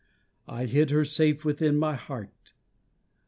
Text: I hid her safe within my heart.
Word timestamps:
I 0.47 0.65
hid 0.65 0.89
her 0.89 1.05
safe 1.05 1.45
within 1.45 1.77
my 1.77 1.93
heart. 1.93 2.53